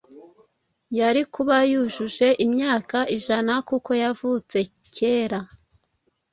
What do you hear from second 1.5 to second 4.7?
yujuje imyaka ijana kuko yavutse